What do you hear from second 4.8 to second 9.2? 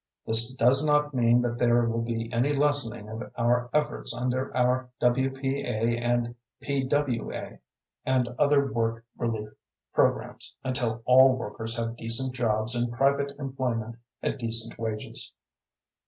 W.P.A. and P.W.A. and other work